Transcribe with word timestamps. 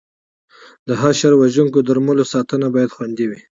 د 0.87 0.89
حشره 1.01 1.35
وژونکو 1.43 1.77
درملو 1.87 2.25
ساتنه 2.33 2.67
باید 2.73 2.93
خوندي 2.95 3.25
وي. 3.29 3.39